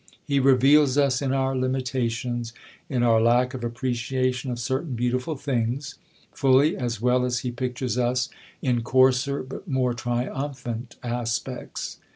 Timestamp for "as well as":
6.75-7.41